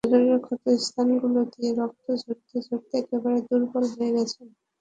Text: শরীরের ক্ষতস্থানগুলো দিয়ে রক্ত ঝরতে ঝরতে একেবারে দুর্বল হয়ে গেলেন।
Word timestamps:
শরীরের 0.03 0.41
ক্ষতস্থানগুলো 0.45 1.39
দিয়ে 1.51 1.71
রক্ত 1.79 2.05
ঝরতে 2.21 2.57
ঝরতে 2.65 2.93
একেবারে 3.01 3.39
দুর্বল 3.47 3.83
হয়ে 3.91 4.11
গেলেন। 4.15 4.49